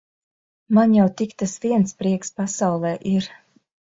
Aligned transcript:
Man 0.77 0.95
jau 0.95 1.05
tik 1.21 1.35
tas 1.41 1.53
viens 1.67 1.93
prieks 2.01 2.35
pasaulē 2.39 2.97
ir. 3.13 3.29